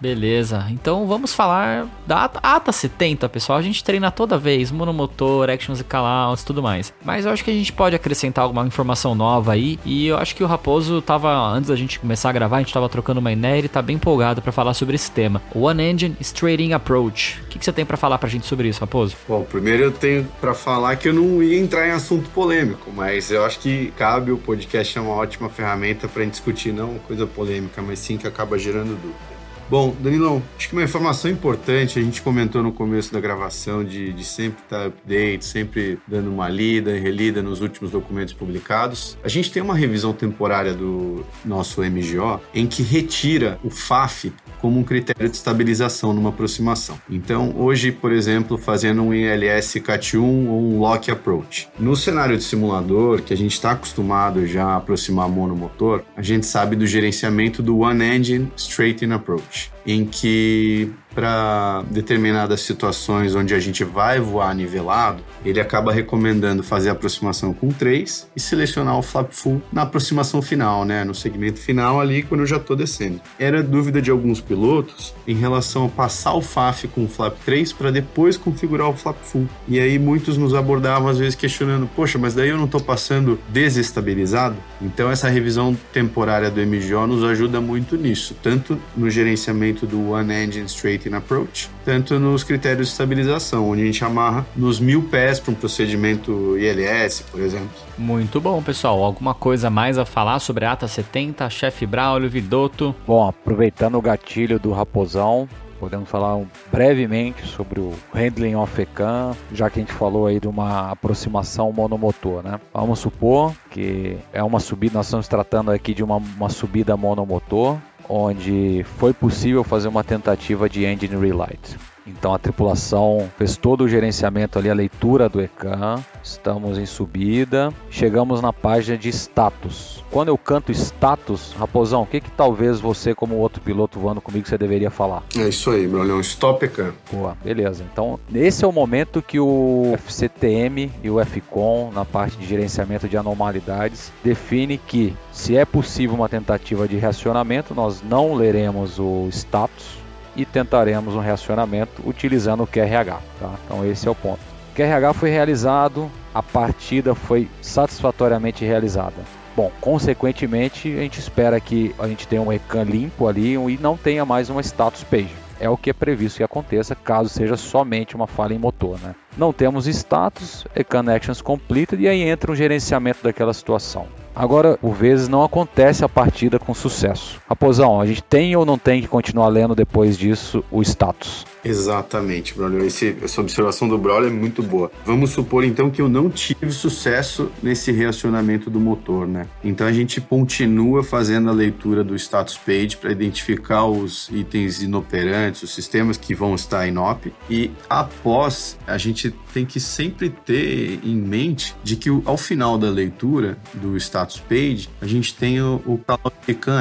Beleza, 0.00 0.66
então 0.70 1.06
vamos 1.06 1.34
falar 1.34 1.86
da 2.06 2.24
ATA 2.24 2.72
70, 2.72 3.28
pessoal. 3.28 3.58
A 3.58 3.62
gente 3.62 3.84
treina 3.84 4.10
toda 4.10 4.38
vez, 4.38 4.70
monomotor, 4.70 5.50
actions 5.50 5.80
e 5.80 5.84
callouts 5.84 6.42
tudo 6.42 6.62
mais. 6.62 6.92
Mas 7.04 7.26
eu 7.26 7.32
acho 7.32 7.44
que 7.44 7.50
a 7.50 7.54
gente 7.54 7.72
pode 7.72 7.94
acrescentar 7.94 8.44
alguma 8.44 8.66
informação 8.66 9.14
nova 9.14 9.52
aí. 9.52 9.78
E 9.84 10.06
eu 10.06 10.16
acho 10.16 10.34
que 10.34 10.42
o 10.42 10.46
Raposo 10.46 11.02
tava, 11.02 11.30
antes 11.50 11.68
da 11.68 11.76
gente 11.76 11.98
começar 11.98 12.30
a 12.30 12.32
gravar, 12.32 12.56
a 12.56 12.60
gente 12.60 12.72
tava 12.72 12.88
trocando 12.88 13.20
uma 13.20 13.30
ideia 13.30 13.56
e 13.56 13.58
ele 13.58 13.68
tá 13.68 13.82
bem 13.82 13.96
empolgado 13.96 14.40
para 14.40 14.52
falar 14.52 14.72
sobre 14.72 14.94
esse 14.94 15.10
tema. 15.10 15.42
One 15.54 15.82
Engine 15.82 16.16
Straighting 16.20 16.72
Approach. 16.72 17.38
O 17.44 17.48
que, 17.48 17.58
que 17.58 17.64
você 17.64 17.72
tem 17.72 17.84
para 17.84 17.98
falar 17.98 18.16
pra 18.16 18.28
gente 18.28 18.46
sobre 18.46 18.68
isso, 18.68 18.80
Raposo? 18.80 19.16
Bom, 19.28 19.42
primeiro 19.42 19.82
eu 19.82 19.92
tenho 19.92 20.26
para 20.40 20.54
falar 20.54 20.96
que 20.96 21.08
eu 21.08 21.12
não 21.12 21.42
ia 21.42 21.58
entrar 21.58 21.86
em 21.86 21.90
assunto 21.90 22.30
polêmico, 22.30 22.90
mas 22.94 23.30
eu 23.30 23.44
acho 23.44 23.58
que 23.58 23.92
cabe 23.98 24.32
o 24.32 24.38
podcast 24.38 24.96
é 24.96 25.00
uma 25.00 25.14
ótima 25.14 25.48
ferramenta 25.50 26.08
gente 26.20 26.32
discutir 26.32 26.72
não 26.72 26.98
coisa 27.06 27.26
polêmica, 27.26 27.82
mas 27.82 27.98
sim 27.98 28.16
que 28.16 28.26
acaba 28.26 28.58
gerando 28.58 28.90
dúvida. 29.00 29.39
Bom, 29.70 29.94
Danilão, 30.00 30.42
acho 30.58 30.68
que 30.68 30.74
uma 30.74 30.82
informação 30.82 31.30
importante, 31.30 31.96
a 31.96 32.02
gente 32.02 32.20
comentou 32.20 32.60
no 32.60 32.72
começo 32.72 33.12
da 33.12 33.20
gravação 33.20 33.84
de, 33.84 34.12
de 34.12 34.24
sempre 34.24 34.60
estar 34.64 34.86
update, 34.86 35.44
sempre 35.44 35.96
dando 36.08 36.28
uma 36.28 36.48
lida 36.48 36.90
e 36.90 36.98
relida 36.98 37.40
nos 37.40 37.60
últimos 37.60 37.92
documentos 37.92 38.34
publicados. 38.34 39.16
A 39.22 39.28
gente 39.28 39.52
tem 39.52 39.62
uma 39.62 39.76
revisão 39.76 40.12
temporária 40.12 40.74
do 40.74 41.24
nosso 41.44 41.82
MGO 41.82 42.40
em 42.52 42.66
que 42.66 42.82
retira 42.82 43.60
o 43.62 43.70
FAF 43.70 44.32
como 44.60 44.78
um 44.78 44.84
critério 44.84 45.28
de 45.28 45.36
estabilização 45.36 46.12
numa 46.12 46.30
aproximação. 46.30 46.98
Então, 47.08 47.54
hoje, 47.56 47.90
por 47.90 48.12
exemplo, 48.12 48.58
fazendo 48.58 49.02
um 49.02 49.14
ILS 49.14 49.74
CAT1 49.74 50.20
ou 50.20 50.62
um 50.62 50.78
Lock 50.78 51.10
Approach. 51.10 51.68
No 51.78 51.96
cenário 51.96 52.36
de 52.36 52.44
simulador, 52.44 53.22
que 53.22 53.32
a 53.32 53.36
gente 53.36 53.52
está 53.52 53.72
acostumado 53.72 54.46
já 54.46 54.64
a 54.64 54.76
aproximar 54.76 55.28
monomotor, 55.28 56.02
a 56.16 56.22
gente 56.22 56.46
sabe 56.46 56.76
do 56.76 56.86
gerenciamento 56.86 57.62
do 57.62 57.78
One 57.78 58.04
Engine 58.04 58.52
Straight 58.56 59.04
In 59.04 59.12
Approach, 59.12 59.72
em 59.90 60.04
que 60.04 60.92
para 61.14 61.82
determinadas 61.90 62.60
situações 62.60 63.34
onde 63.34 63.54
a 63.54 63.58
gente 63.58 63.84
vai 63.84 64.20
voar 64.20 64.54
nivelado, 64.54 65.22
ele 65.44 65.60
acaba 65.60 65.92
recomendando 65.92 66.62
fazer 66.62 66.88
a 66.88 66.92
aproximação 66.92 67.52
com 67.52 67.68
3 67.68 68.28
e 68.34 68.40
selecionar 68.40 68.96
o 68.98 69.02
flap 69.02 69.32
full 69.32 69.60
na 69.72 69.82
aproximação 69.82 70.40
final, 70.40 70.84
né, 70.84 71.04
no 71.04 71.14
segmento 71.14 71.58
final 71.58 72.00
ali 72.00 72.22
quando 72.22 72.40
eu 72.40 72.46
já 72.46 72.56
estou 72.56 72.76
descendo. 72.76 73.20
Era 73.38 73.62
dúvida 73.62 74.00
de 74.00 74.10
alguns 74.10 74.40
pilotos 74.40 75.14
em 75.26 75.34
relação 75.34 75.86
a 75.86 75.88
passar 75.88 76.34
o 76.34 76.42
FAF 76.42 76.86
com 76.88 77.04
o 77.04 77.08
flap 77.08 77.34
3 77.44 77.72
para 77.72 77.90
depois 77.90 78.36
configurar 78.36 78.88
o 78.88 78.96
flap 78.96 79.16
full. 79.22 79.48
E 79.66 79.80
aí 79.80 79.98
muitos 79.98 80.36
nos 80.36 80.54
abordavam 80.54 81.08
às 81.08 81.18
vezes 81.18 81.34
questionando: 81.34 81.88
"Poxa, 81.96 82.18
mas 82.18 82.34
daí 82.34 82.50
eu 82.50 82.56
não 82.56 82.66
estou 82.66 82.80
passando 82.80 83.38
desestabilizado?". 83.48 84.56
Então 84.80 85.10
essa 85.10 85.28
revisão 85.28 85.76
temporária 85.92 86.50
do 86.50 86.60
MGO 86.60 87.06
nos 87.06 87.24
ajuda 87.24 87.60
muito 87.60 87.96
nisso, 87.96 88.36
tanto 88.42 88.78
no 88.96 89.10
gerenciamento 89.10 89.79
do 89.86 90.10
One 90.10 90.32
Engine 90.32 90.66
Straight 90.66 90.90
Rating 91.00 91.14
Approach, 91.14 91.70
tanto 91.84 92.18
nos 92.18 92.44
critérios 92.44 92.88
de 92.88 92.92
estabilização, 92.92 93.70
onde 93.70 93.82
a 93.82 93.86
gente 93.86 94.04
amarra 94.04 94.46
nos 94.56 94.80
mil 94.80 95.02
pés 95.04 95.38
para 95.38 95.52
um 95.52 95.54
procedimento 95.54 96.58
ILS, 96.58 97.24
por 97.30 97.40
exemplo. 97.40 97.70
Muito 97.96 98.40
bom, 98.40 98.62
pessoal. 98.62 99.02
Alguma 99.02 99.34
coisa 99.34 99.70
mais 99.70 99.98
a 99.98 100.04
falar 100.04 100.38
sobre 100.40 100.64
a 100.64 100.72
ATA 100.72 100.88
70, 100.88 101.48
chefe 101.50 101.86
Braulio, 101.86 102.28
Vidotto? 102.28 102.94
Bom, 103.06 103.26
aproveitando 103.26 103.96
o 103.96 104.02
gatilho 104.02 104.58
do 104.58 104.72
Raposão, 104.72 105.48
podemos 105.80 106.10
falar 106.10 106.38
brevemente 106.70 107.46
sobre 107.46 107.80
o 107.80 107.94
handling 108.14 108.54
of 108.54 108.80
ECAN, 108.80 109.34
já 109.50 109.70
que 109.70 109.80
a 109.80 109.82
gente 109.82 109.94
falou 109.94 110.26
aí 110.26 110.38
de 110.38 110.46
uma 110.46 110.90
aproximação 110.90 111.72
monomotor, 111.72 112.42
né? 112.42 112.60
Vamos 112.74 112.98
supor 112.98 113.54
que 113.70 114.18
é 114.30 114.42
uma 114.42 114.60
subida, 114.60 114.94
nós 114.94 115.06
estamos 115.06 115.26
tratando 115.26 115.70
aqui 115.70 115.94
de 115.94 116.04
uma, 116.04 116.16
uma 116.16 116.50
subida 116.50 116.96
monomotor, 116.98 117.78
onde 118.10 118.84
foi 118.98 119.12
possível 119.12 119.62
fazer 119.62 119.86
uma 119.86 120.02
tentativa 120.02 120.68
de 120.68 120.84
engine 120.84 121.16
relight. 121.16 121.78
Então 122.18 122.34
a 122.34 122.38
tripulação 122.38 123.30
fez 123.36 123.56
todo 123.56 123.84
o 123.84 123.88
gerenciamento 123.88 124.58
ali, 124.58 124.70
a 124.70 124.74
leitura 124.74 125.28
do 125.28 125.40
ECAN. 125.40 126.02
Estamos 126.22 126.78
em 126.78 126.86
subida. 126.86 127.72
Chegamos 127.90 128.40
na 128.40 128.52
página 128.52 128.96
de 128.96 129.08
status. 129.08 130.04
Quando 130.10 130.28
eu 130.28 130.36
canto 130.36 130.72
status, 130.72 131.54
Raposão, 131.58 132.02
o 132.02 132.06
que, 132.06 132.20
que 132.20 132.30
talvez 132.30 132.80
você, 132.80 133.14
como 133.14 133.36
outro 133.36 133.62
piloto 133.62 133.98
voando 133.98 134.20
comigo, 134.20 134.46
você 134.46 134.58
deveria 134.58 134.90
falar? 134.90 135.22
É 135.36 135.48
isso 135.48 135.70
aí, 135.70 135.86
meu 135.86 136.02
leão. 136.02 136.20
Stop 136.20 136.64
ECAN. 136.64 136.92
Boa, 137.12 137.36
beleza. 137.42 137.84
Então, 137.90 138.18
esse 138.34 138.64
é 138.64 138.68
o 138.68 138.72
momento 138.72 139.22
que 139.22 139.38
o 139.38 139.92
FCTM 140.04 140.90
e 141.02 141.10
o 141.10 141.24
FCON, 141.24 141.92
na 141.92 142.04
parte 142.04 142.36
de 142.36 142.46
gerenciamento 142.46 143.08
de 143.08 143.16
anormalidades, 143.16 144.12
define 144.22 144.78
que 144.78 145.14
se 145.32 145.56
é 145.56 145.64
possível 145.64 146.16
uma 146.16 146.28
tentativa 146.28 146.88
de 146.88 146.96
reacionamento, 146.96 147.74
nós 147.74 148.02
não 148.02 148.34
leremos 148.34 148.98
o 148.98 149.28
status 149.30 149.99
e 150.40 150.44
tentaremos 150.46 151.14
um 151.14 151.20
reacionamento 151.20 152.02
utilizando 152.06 152.62
o 152.62 152.66
QRH. 152.66 153.20
Tá? 153.38 153.54
Então 153.64 153.84
esse 153.84 154.08
é 154.08 154.10
o 154.10 154.14
ponto. 154.14 154.40
O 154.72 154.74
QRH 154.74 155.12
foi 155.14 155.30
realizado, 155.30 156.10
a 156.34 156.42
partida 156.42 157.14
foi 157.14 157.48
satisfatoriamente 157.60 158.64
realizada. 158.64 159.16
Bom, 159.54 159.70
consequentemente, 159.80 160.88
a 160.96 161.00
gente 161.00 161.18
espera 161.18 161.60
que 161.60 161.94
a 161.98 162.06
gente 162.06 162.26
tenha 162.26 162.40
um 162.40 162.52
ECAN 162.52 162.84
limpo 162.84 163.26
ali 163.26 163.54
e 163.54 163.78
não 163.80 163.96
tenha 163.96 164.24
mais 164.24 164.48
uma 164.48 164.62
status 164.62 165.04
page. 165.04 165.34
É 165.58 165.68
o 165.68 165.76
que 165.76 165.90
é 165.90 165.92
previsto 165.92 166.38
que 166.38 166.42
aconteça 166.42 166.94
caso 166.94 167.28
seja 167.28 167.56
somente 167.56 168.16
uma 168.16 168.26
falha 168.26 168.54
em 168.54 168.58
motor. 168.58 168.98
Né? 169.00 169.14
Não 169.36 169.52
temos 169.52 169.86
status, 169.86 170.64
ECAN 170.74 171.12
actions 171.14 171.42
completed 171.42 172.02
e 172.02 172.08
aí 172.08 172.22
entra 172.22 172.50
o 172.50 172.56
gerenciamento 172.56 173.22
daquela 173.22 173.52
situação. 173.52 174.06
Agora, 174.40 174.78
por 174.78 174.94
vezes, 174.94 175.28
não 175.28 175.44
acontece 175.44 176.02
a 176.02 176.08
partida 176.08 176.58
com 176.58 176.72
sucesso. 176.72 177.38
Raposão, 177.46 178.00
a 178.00 178.06
gente 178.06 178.22
tem 178.22 178.56
ou 178.56 178.64
não 178.64 178.78
tem 178.78 179.02
que 179.02 179.06
continuar 179.06 179.48
lendo 179.48 179.74
depois 179.74 180.16
disso 180.16 180.64
o 180.70 180.80
status? 180.80 181.44
Exatamente, 181.64 182.54
Braulio. 182.54 182.84
Esse, 182.84 183.16
essa 183.22 183.40
observação 183.40 183.88
do 183.88 183.98
Braulio 183.98 184.28
é 184.28 184.32
muito 184.32 184.62
boa. 184.62 184.90
Vamos 185.04 185.30
supor 185.30 185.64
então 185.64 185.90
que 185.90 186.00
eu 186.00 186.08
não 186.08 186.30
tive 186.30 186.70
sucesso 186.72 187.50
nesse 187.62 187.92
reacionamento 187.92 188.70
do 188.70 188.80
motor, 188.80 189.26
né? 189.26 189.46
Então 189.62 189.86
a 189.86 189.92
gente 189.92 190.20
continua 190.20 191.02
fazendo 191.02 191.50
a 191.50 191.52
leitura 191.52 192.02
do 192.02 192.14
status 192.16 192.56
page 192.56 192.96
para 192.96 193.12
identificar 193.12 193.84
os 193.84 194.28
itens 194.30 194.82
inoperantes, 194.82 195.62
os 195.62 195.74
sistemas 195.74 196.16
que 196.16 196.34
vão 196.34 196.54
estar 196.54 196.86
inop 196.86 197.32
e 197.48 197.70
após 197.88 198.78
a 198.86 198.96
gente 198.96 199.30
tem 199.52 199.66
que 199.66 199.80
sempre 199.80 200.30
ter 200.30 201.00
em 201.04 201.16
mente 201.16 201.74
de 201.82 201.96
que 201.96 202.10
ao 202.24 202.36
final 202.36 202.78
da 202.78 202.88
leitura 202.88 203.58
do 203.74 203.96
status 203.96 204.38
page 204.38 204.88
a 205.00 205.06
gente 205.06 205.34
tem 205.34 205.60
o, 205.60 205.82
o 205.86 206.00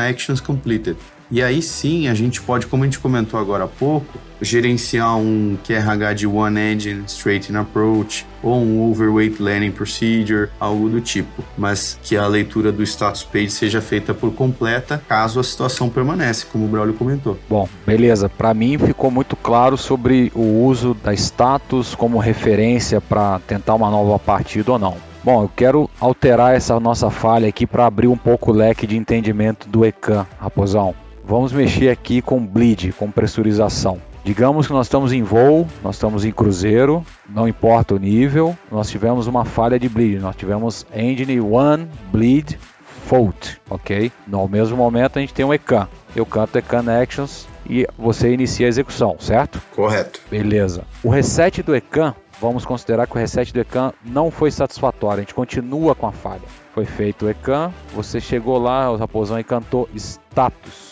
Actions 0.08 0.40
Completed. 0.40 0.98
E 1.32 1.44
aí 1.44 1.62
sim 1.62 2.08
a 2.08 2.14
gente 2.14 2.42
pode, 2.42 2.66
como 2.66 2.84
a 2.84 2.88
gente 2.88 3.00
comentou 3.00 3.40
agora 3.40 3.66
há 3.66 3.68
pouco, 3.68 4.18
gerenciar 4.42 5.18
um 5.18 5.58
QRH 5.64 6.14
de 6.14 6.28
One 6.28 6.60
Engine 6.60 7.04
Straight 7.06 7.52
in 7.52 7.56
Approach 7.56 8.26
ou 8.42 8.56
um 8.56 8.90
Overweight 8.90 9.42
Learning 9.42 9.72
Procedure, 9.72 10.50
algo 10.60 10.90
do 10.90 11.02
tipo, 11.02 11.44
mas 11.58 12.00
que 12.02 12.16
a 12.18 12.26
leitura 12.26 12.72
do 12.72 12.82
status 12.84 13.24
page 13.24 13.52
seja 13.52 13.82
feita 13.82 14.14
por 14.14 14.34
completa 14.34 15.02
caso 15.08 15.40
a 15.40 15.44
situação 15.44 15.90
permanece, 15.90 16.46
como 16.46 16.66
o 16.66 16.68
Braulio 16.68 16.94
comentou. 16.94 17.38
Bom, 17.50 17.68
beleza. 17.86 18.30
Para 18.30 18.54
mim 18.54 18.78
ficou 18.78 19.12
muito 19.12 19.36
claro 19.36 19.78
sobre 19.78 20.32
o 20.34 20.64
uso 20.66 20.94
da 20.94 21.14
status 21.14 21.94
como 21.94 22.18
referência 22.18 23.00
para 23.02 23.40
tentar 23.40 23.76
uma 23.76 23.90
nova 23.90 24.18
partida 24.18 24.72
ou 24.72 24.80
não. 24.80 24.98
Bom, 25.22 25.44
eu 25.44 25.52
quero 25.54 25.90
alterar 26.00 26.56
essa 26.56 26.80
nossa 26.80 27.10
falha 27.10 27.50
aqui 27.50 27.68
para 27.68 27.86
abrir 27.86 28.08
um 28.08 28.18
pouco 28.18 28.52
o 28.52 28.54
leque 28.54 28.88
de 28.88 28.96
entendimento 28.96 29.68
do 29.68 29.86
ECAN, 29.86 30.26
Raposão. 30.40 30.96
Vamos 31.30 31.54
mexer 31.54 31.90
aqui 31.90 32.24
com 32.24 32.44
bleed, 32.44 32.92
com 32.94 33.12
pressurização. 33.12 34.02
Digamos 34.24 34.66
que 34.66 34.74
nós 34.74 34.88
estamos 34.88 35.14
em 35.14 35.22
voo, 35.22 35.68
nós 35.84 35.94
estamos 35.94 36.26
em 36.26 36.32
cruzeiro, 36.32 37.06
não 37.30 37.48
importa 37.48 37.94
o 37.94 38.00
nível, 38.00 38.58
nós 38.72 38.90
tivemos 38.90 39.28
uma 39.28 39.46
falha 39.46 39.78
de 39.78 39.88
bleed, 39.88 40.20
nós 40.20 40.36
tivemos 40.36 40.88
engine 40.92 41.40
1 41.40 41.88
bleed 42.12 42.58
fault, 43.06 43.62
ok? 43.70 44.12
No 44.26 44.48
mesmo 44.48 44.76
momento 44.76 45.18
a 45.18 45.22
gente 45.22 45.32
tem 45.32 45.46
um 45.46 45.54
ECAN. 45.54 45.88
Eu 46.16 46.26
canto 46.26 46.58
ECAN 46.58 46.92
actions 47.00 47.48
e 47.70 47.86
você 47.96 48.34
inicia 48.34 48.66
a 48.66 48.70
execução, 48.70 49.16
certo? 49.20 49.62
Correto. 49.76 50.20
Beleza. 50.32 50.84
O 51.04 51.12
reset 51.12 51.62
do 51.62 51.76
ECAN, 51.76 52.16
vamos 52.42 52.66
considerar 52.66 53.06
que 53.06 53.16
o 53.16 53.20
reset 53.20 53.54
do 53.54 53.60
ECAN 53.60 53.94
não 54.04 54.32
foi 54.32 54.50
satisfatório, 54.50 55.20
a 55.20 55.22
gente 55.22 55.36
continua 55.36 55.94
com 55.94 56.08
a 56.08 56.12
falha. 56.12 56.42
Foi 56.74 56.86
feito 56.86 57.28
o 57.28 57.30
ECAN, 57.30 57.72
você 57.94 58.20
chegou 58.20 58.58
lá, 58.58 58.92
o 58.92 58.98
raposão 58.98 59.40
e 59.40 59.44
cantou 59.44 59.88
status 59.94 60.89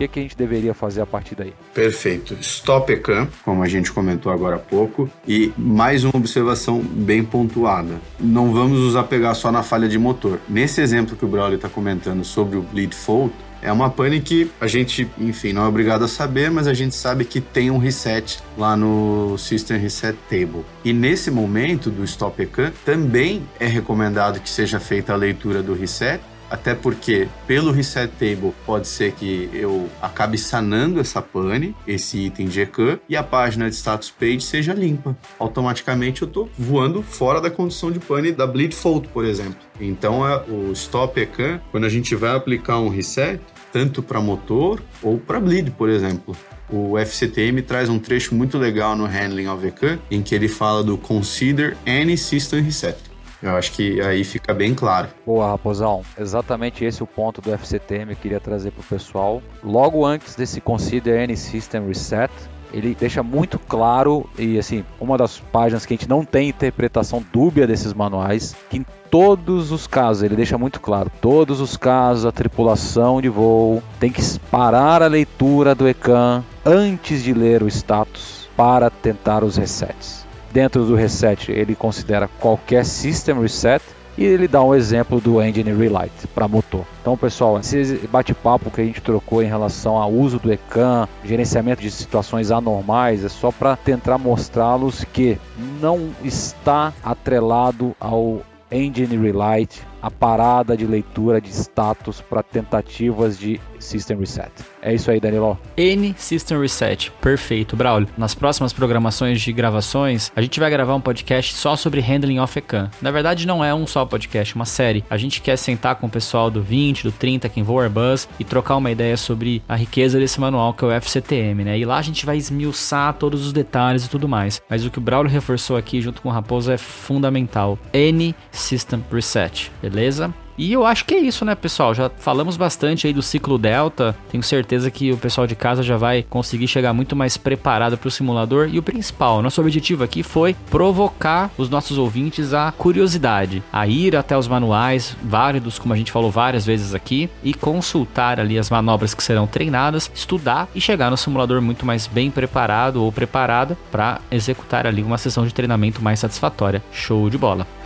que, 0.00 0.08
que 0.08 0.18
a 0.20 0.22
gente 0.22 0.36
deveria 0.36 0.72
fazer 0.72 1.00
a 1.00 1.06
partir 1.06 1.34
daí? 1.34 1.52
Perfeito. 1.74 2.36
Stop 2.40 2.90
ECAM, 2.92 3.28
como 3.44 3.62
a 3.62 3.68
gente 3.68 3.92
comentou 3.92 4.32
agora 4.32 4.56
há 4.56 4.58
pouco, 4.58 5.10
e 5.26 5.52
mais 5.56 6.04
uma 6.04 6.16
observação 6.16 6.80
bem 6.80 7.22
pontuada. 7.22 8.00
Não 8.18 8.52
vamos 8.52 8.78
nos 8.78 8.96
apegar 8.96 9.34
só 9.34 9.52
na 9.52 9.62
falha 9.62 9.88
de 9.88 9.98
motor. 9.98 10.40
Nesse 10.48 10.80
exemplo 10.80 11.16
que 11.16 11.24
o 11.24 11.28
Braulio 11.28 11.56
está 11.56 11.68
comentando 11.68 12.24
sobre 12.24 12.56
o 12.56 12.62
bleed 12.62 12.94
fault, 12.94 13.34
é 13.62 13.70
uma 13.70 13.90
pane 13.90 14.20
que 14.20 14.50
a 14.58 14.66
gente, 14.66 15.06
enfim, 15.18 15.52
não 15.52 15.64
é 15.64 15.68
obrigado 15.68 16.02
a 16.02 16.08
saber, 16.08 16.50
mas 16.50 16.66
a 16.66 16.72
gente 16.72 16.94
sabe 16.94 17.26
que 17.26 17.42
tem 17.42 17.70
um 17.70 17.76
reset 17.76 18.38
lá 18.56 18.74
no 18.74 19.36
System 19.36 19.76
Reset 19.76 20.16
Table. 20.30 20.64
E 20.82 20.94
nesse 20.94 21.30
momento 21.30 21.90
do 21.90 22.02
Stop 22.04 22.40
ECAN, 22.40 22.72
também 22.86 23.42
é 23.58 23.66
recomendado 23.66 24.40
que 24.40 24.48
seja 24.48 24.80
feita 24.80 25.12
a 25.12 25.16
leitura 25.16 25.62
do 25.62 25.74
reset 25.74 26.22
até 26.50 26.74
porque 26.74 27.28
pelo 27.46 27.70
reset 27.70 28.10
table 28.18 28.52
pode 28.66 28.88
ser 28.88 29.12
que 29.12 29.48
eu 29.52 29.88
acabe 30.02 30.36
sanando 30.36 31.00
essa 31.00 31.22
pane, 31.22 31.74
esse 31.86 32.18
item 32.26 32.48
de 32.48 32.60
ECAN, 32.60 32.98
e 33.08 33.16
a 33.16 33.22
página 33.22 33.70
de 33.70 33.76
status 33.76 34.10
page 34.10 34.40
seja 34.40 34.74
limpa. 34.74 35.16
Automaticamente 35.38 36.22
eu 36.22 36.28
estou 36.28 36.50
voando 36.58 37.02
fora 37.02 37.40
da 37.40 37.50
condição 37.50 37.90
de 37.90 38.00
pane 38.00 38.32
da 38.32 38.46
bleed 38.46 38.74
fault, 38.74 39.08
por 39.08 39.24
exemplo. 39.24 39.60
Então 39.80 40.26
é 40.26 40.42
o 40.48 40.72
stop 40.72 41.18
ECAN, 41.20 41.60
quando 41.70 41.84
a 41.84 41.88
gente 41.88 42.14
vai 42.14 42.34
aplicar 42.34 42.78
um 42.78 42.88
reset, 42.88 43.40
tanto 43.72 44.02
para 44.02 44.20
motor 44.20 44.82
ou 45.02 45.18
para 45.18 45.38
bleed, 45.38 45.70
por 45.70 45.88
exemplo. 45.88 46.36
O 46.72 46.96
FCTM 46.96 47.62
traz 47.62 47.88
um 47.88 47.98
trecho 47.98 48.34
muito 48.34 48.56
legal 48.56 48.94
no 48.96 49.04
Handling 49.04 49.48
of 49.48 49.66
ECAN, 49.66 49.98
em 50.10 50.22
que 50.22 50.34
ele 50.34 50.48
fala 50.48 50.84
do 50.84 50.96
Consider 50.96 51.76
Any 51.84 52.16
System 52.16 52.62
Reset. 52.62 53.09
Eu 53.42 53.56
acho 53.56 53.72
que 53.72 54.00
aí 54.00 54.22
fica 54.22 54.52
bem 54.52 54.74
claro. 54.74 55.08
Boa, 55.24 55.50
Raposão. 55.50 56.02
Exatamente 56.18 56.84
esse 56.84 57.00
é 57.00 57.04
o 57.04 57.06
ponto 57.06 57.40
do 57.40 57.50
FCTM 57.50 58.06
que 58.06 58.12
eu 58.12 58.22
queria 58.22 58.40
trazer 58.40 58.70
para 58.70 58.80
o 58.80 58.84
pessoal. 58.84 59.42
Logo 59.62 60.04
antes 60.04 60.34
desse 60.34 60.60
Consider 60.60 61.22
Any 61.22 61.36
System 61.36 61.86
Reset, 61.86 62.30
ele 62.72 62.94
deixa 62.98 63.22
muito 63.22 63.58
claro 63.58 64.28
e 64.38 64.58
assim, 64.58 64.84
uma 65.00 65.16
das 65.16 65.38
páginas 65.38 65.84
que 65.84 65.94
a 65.94 65.96
gente 65.96 66.08
não 66.08 66.24
tem 66.24 66.48
interpretação 66.48 67.24
dúbia 67.32 67.66
desses 67.66 67.92
manuais, 67.92 68.54
que 68.68 68.78
em 68.78 68.86
todos 69.10 69.72
os 69.72 69.86
casos, 69.86 70.22
ele 70.22 70.36
deixa 70.36 70.56
muito 70.56 70.80
claro, 70.80 71.10
todos 71.20 71.60
os 71.60 71.76
casos 71.76 72.24
a 72.24 72.30
tripulação 72.30 73.20
de 73.20 73.28
voo 73.28 73.82
tem 73.98 74.12
que 74.12 74.22
parar 74.50 75.02
a 75.02 75.08
leitura 75.08 75.74
do 75.74 75.88
ECAN 75.88 76.44
antes 76.64 77.22
de 77.22 77.34
ler 77.34 77.62
o 77.62 77.68
status 77.68 78.48
para 78.56 78.88
tentar 78.88 79.42
os 79.42 79.56
resets. 79.56 80.29
Dentro 80.52 80.84
do 80.84 80.94
reset, 80.94 81.50
ele 81.52 81.74
considera 81.74 82.28
qualquer 82.40 82.84
system 82.84 83.40
reset 83.40 83.82
e 84.18 84.24
ele 84.24 84.48
dá 84.48 84.62
um 84.62 84.74
exemplo 84.74 85.20
do 85.20 85.40
engine 85.40 85.72
relight 85.72 86.26
para 86.34 86.48
motor. 86.48 86.84
Então, 87.00 87.16
pessoal, 87.16 87.58
esse 87.58 88.06
bate-papo 88.10 88.70
que 88.70 88.80
a 88.80 88.84
gente 88.84 89.00
trocou 89.00 89.42
em 89.42 89.46
relação 89.46 89.96
ao 89.96 90.12
uso 90.12 90.38
do 90.38 90.52
ECAN, 90.52 91.08
gerenciamento 91.24 91.80
de 91.80 91.90
situações 91.90 92.50
anormais, 92.50 93.24
é 93.24 93.28
só 93.28 93.50
para 93.52 93.76
tentar 93.76 94.18
mostrá-los 94.18 95.04
que 95.04 95.38
não 95.80 96.10
está 96.24 96.92
atrelado 97.02 97.94
ao 98.00 98.42
engine 98.70 99.16
relight, 99.16 99.86
a 100.02 100.10
parada 100.10 100.76
de 100.76 100.86
leitura 100.86 101.40
de 101.40 101.50
status 101.50 102.20
para 102.20 102.42
tentativas 102.42 103.38
de 103.38 103.60
System 103.78 104.18
Reset. 104.18 104.50
É 104.82 104.94
isso 104.94 105.10
aí, 105.10 105.20
Danilo. 105.20 105.58
N 105.76 106.14
System 106.16 106.60
Reset. 106.60 107.10
Perfeito, 107.20 107.76
Braulio. 107.76 108.08
Nas 108.16 108.34
próximas 108.34 108.72
programações 108.72 109.40
de 109.40 109.52
gravações, 109.52 110.30
a 110.36 110.42
gente 110.42 110.60
vai 110.60 110.70
gravar 110.70 110.94
um 110.94 111.00
podcast 111.00 111.54
só 111.54 111.76
sobre 111.76 112.00
Handling 112.00 112.38
of 112.38 112.58
ECAN. 112.58 112.90
Na 113.00 113.10
verdade, 113.10 113.46
não 113.46 113.64
é 113.64 113.74
um 113.74 113.86
só 113.86 114.04
podcast, 114.04 114.54
é 114.54 114.56
uma 114.56 114.64
série. 114.64 115.04
A 115.10 115.16
gente 115.16 115.40
quer 115.40 115.56
sentar 115.56 115.96
com 115.96 116.06
o 116.06 116.10
pessoal 116.10 116.50
do 116.50 116.62
20, 116.62 117.04
do 117.04 117.12
30, 117.12 117.48
quem 117.48 117.62
voa 117.62 117.84
Airbus 117.84 118.28
e 118.38 118.44
trocar 118.44 118.76
uma 118.76 118.90
ideia 118.90 119.16
sobre 119.16 119.62
a 119.68 119.76
riqueza 119.76 120.18
desse 120.18 120.40
manual 120.40 120.74
que 120.74 120.84
é 120.84 120.88
o 120.88 121.00
FCTM, 121.00 121.64
né? 121.64 121.78
E 121.78 121.84
lá 121.84 121.98
a 121.98 122.02
gente 122.02 122.26
vai 122.26 122.36
esmiuçar 122.36 123.14
todos 123.14 123.46
os 123.46 123.52
detalhes 123.52 124.04
e 124.04 124.10
tudo 124.10 124.28
mais. 124.28 124.60
Mas 124.68 124.84
o 124.84 124.90
que 124.90 124.98
o 124.98 125.00
Braulio 125.00 125.30
reforçou 125.30 125.76
aqui 125.76 126.00
junto 126.00 126.22
com 126.22 126.28
o 126.28 126.32
Raposo 126.32 126.70
é 126.70 126.78
fundamental. 126.78 127.78
N 127.92 128.34
System 128.50 129.04
Reset, 129.10 129.70
beleza? 129.90 130.32
E 130.58 130.74
eu 130.74 130.84
acho 130.84 131.06
que 131.06 131.14
é 131.14 131.18
isso, 131.18 131.42
né, 131.42 131.54
pessoal? 131.54 131.94
Já 131.94 132.10
falamos 132.18 132.54
bastante 132.54 133.06
aí 133.06 133.14
do 133.14 133.22
ciclo 133.22 133.56
Delta. 133.56 134.14
Tenho 134.30 134.42
certeza 134.42 134.90
que 134.90 135.10
o 135.10 135.16
pessoal 135.16 135.46
de 135.46 135.54
casa 135.54 135.82
já 135.82 135.96
vai 135.96 136.22
conseguir 136.22 136.68
chegar 136.68 136.92
muito 136.92 137.16
mais 137.16 137.38
preparado 137.38 137.96
para 137.96 138.08
o 138.08 138.10
simulador. 138.10 138.68
E 138.70 138.78
o 138.78 138.82
principal, 138.82 139.40
nosso 139.40 139.58
objetivo 139.58 140.04
aqui 140.04 140.22
foi 140.22 140.54
provocar 140.70 141.50
os 141.56 141.70
nossos 141.70 141.96
ouvintes 141.96 142.52
a 142.52 142.72
curiosidade, 142.72 143.62
a 143.72 143.86
ir 143.86 144.14
até 144.14 144.36
os 144.36 144.46
manuais 144.46 145.16
válidos, 145.22 145.78
como 145.78 145.94
a 145.94 145.96
gente 145.96 146.12
falou 146.12 146.30
várias 146.30 146.66
vezes 146.66 146.94
aqui, 146.94 147.30
e 147.42 147.54
consultar 147.54 148.38
ali 148.38 148.58
as 148.58 148.68
manobras 148.68 149.14
que 149.14 149.22
serão 149.22 149.46
treinadas, 149.46 150.10
estudar 150.14 150.68
e 150.74 150.80
chegar 150.80 151.10
no 151.10 151.16
simulador 151.16 151.62
muito 151.62 151.86
mais 151.86 152.06
bem 152.06 152.30
preparado 152.30 153.02
ou 153.02 153.10
preparada 153.10 153.78
para 153.90 154.20
executar 154.30 154.86
ali 154.86 155.02
uma 155.02 155.16
sessão 155.16 155.46
de 155.46 155.54
treinamento 155.54 156.02
mais 156.02 156.20
satisfatória. 156.20 156.82
Show 156.92 157.30
de 157.30 157.38
bola! 157.38 157.79